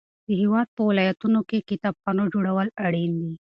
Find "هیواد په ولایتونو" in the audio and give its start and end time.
0.41-1.39